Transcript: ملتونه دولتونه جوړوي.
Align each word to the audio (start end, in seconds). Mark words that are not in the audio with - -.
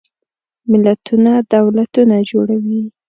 ملتونه 0.71 1.31
دولتونه 1.53 2.15
جوړوي. 2.29 2.83